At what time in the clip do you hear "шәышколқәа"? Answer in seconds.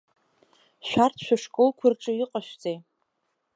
1.25-1.87